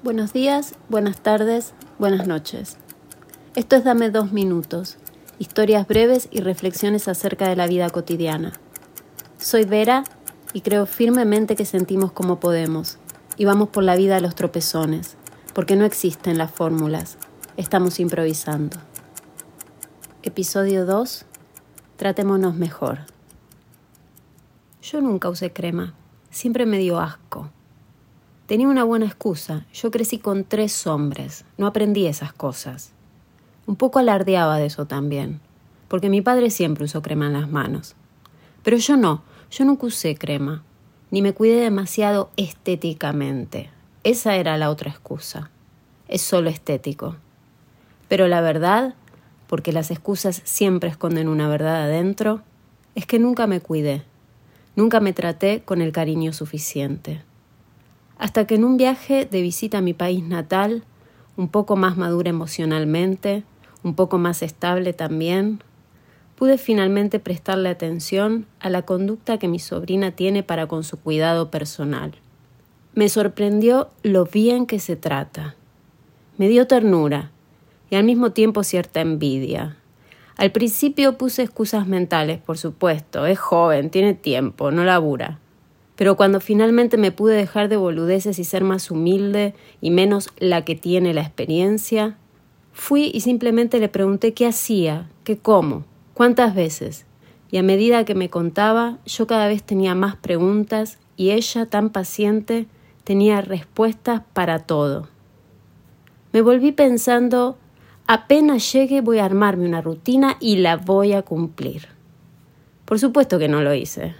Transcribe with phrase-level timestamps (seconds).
[0.00, 2.76] Buenos días, buenas tardes, buenas noches.
[3.56, 4.96] Esto es Dame dos minutos,
[5.40, 8.52] historias breves y reflexiones acerca de la vida cotidiana.
[9.38, 10.04] Soy Vera
[10.52, 12.98] y creo firmemente que sentimos como podemos
[13.36, 15.16] y vamos por la vida a los tropezones,
[15.52, 17.18] porque no existen las fórmulas,
[17.56, 18.76] estamos improvisando.
[20.22, 21.24] Episodio 2.
[21.96, 23.00] Tratémonos mejor.
[24.80, 25.94] Yo nunca usé crema,
[26.30, 27.50] siempre me dio asco.
[28.48, 29.66] Tenía una buena excusa.
[29.74, 31.44] Yo crecí con tres hombres.
[31.58, 32.92] No aprendí esas cosas.
[33.66, 35.42] Un poco alardeaba de eso también,
[35.86, 37.94] porque mi padre siempre usó crema en las manos.
[38.62, 40.62] Pero yo no, yo nunca usé crema,
[41.10, 43.68] ni me cuidé demasiado estéticamente.
[44.02, 45.50] Esa era la otra excusa.
[46.08, 47.16] Es solo estético.
[48.08, 48.94] Pero la verdad,
[49.46, 52.40] porque las excusas siempre esconden una verdad adentro,
[52.94, 54.04] es que nunca me cuidé,
[54.74, 57.28] nunca me traté con el cariño suficiente
[58.18, 60.82] hasta que en un viaje de visita a mi país natal,
[61.36, 63.44] un poco más madura emocionalmente,
[63.84, 65.62] un poco más estable también,
[66.34, 71.50] pude finalmente prestarle atención a la conducta que mi sobrina tiene para con su cuidado
[71.50, 72.12] personal.
[72.92, 75.54] Me sorprendió lo bien que se trata.
[76.38, 77.30] Me dio ternura
[77.88, 79.76] y al mismo tiempo cierta envidia.
[80.36, 85.38] Al principio puse excusas mentales, por supuesto, es joven, tiene tiempo, no labura
[85.98, 90.64] pero cuando finalmente me pude dejar de boludeces y ser más humilde y menos la
[90.64, 92.16] que tiene la experiencia,
[92.72, 97.04] fui y simplemente le pregunté qué hacía, qué cómo, cuántas veces,
[97.50, 101.90] y a medida que me contaba, yo cada vez tenía más preguntas y ella, tan
[101.90, 102.68] paciente,
[103.02, 105.08] tenía respuestas para todo.
[106.32, 107.58] Me volví pensando,
[108.06, 111.88] apenas llegue voy a armarme una rutina y la voy a cumplir.
[112.84, 114.14] Por supuesto que no lo hice.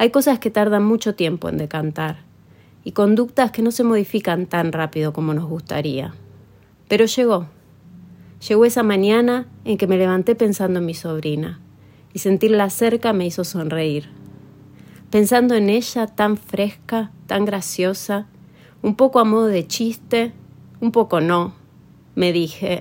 [0.00, 2.20] Hay cosas que tardan mucho tiempo en decantar
[2.84, 6.14] y conductas que no se modifican tan rápido como nos gustaría.
[6.88, 7.48] Pero llegó.
[8.48, 11.60] Llegó esa mañana en que me levanté pensando en mi sobrina
[12.14, 14.08] y sentirla cerca me hizo sonreír.
[15.10, 18.26] Pensando en ella tan fresca, tan graciosa,
[18.80, 20.32] un poco a modo de chiste,
[20.80, 21.52] un poco no,
[22.14, 22.80] me dije,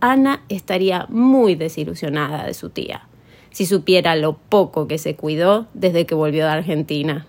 [0.00, 3.06] Ana estaría muy desilusionada de su tía
[3.50, 7.26] si supiera lo poco que se cuidó desde que volvió de Argentina.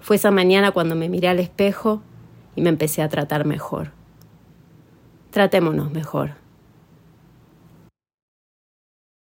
[0.00, 2.02] Fue esa mañana cuando me miré al espejo
[2.54, 3.92] y me empecé a tratar mejor.
[5.30, 6.45] Tratémonos mejor.